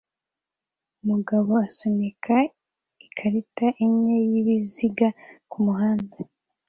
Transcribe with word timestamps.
Umugabo 1.01 1.51
asunika 1.65 2.35
ikarita 3.05 3.67
enye 3.85 4.15
yibiziga 4.31 5.07
kumuhanda 5.51 6.17